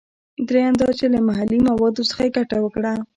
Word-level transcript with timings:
دریم 0.47 0.73
دا 0.81 0.89
چې 0.99 1.05
له 1.13 1.19
محلي 1.27 1.59
موادو 1.69 2.07
څخه 2.09 2.21
یې 2.25 2.33
ګټه 2.37 2.57
وکړه. 2.61 2.93